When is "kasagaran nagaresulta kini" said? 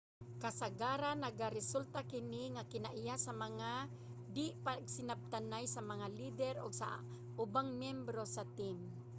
0.43-2.43